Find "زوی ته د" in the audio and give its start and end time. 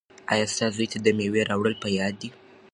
0.75-1.07